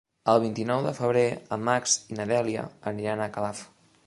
El 0.31 0.37
vint-i-nou 0.43 0.79
de 0.87 0.93
febrer 0.99 1.23
en 1.57 1.63
Max 1.69 1.95
i 2.15 2.21
na 2.21 2.29
Dèlia 2.35 2.65
aniran 2.95 3.25
a 3.27 3.31
Calaf. 3.39 3.67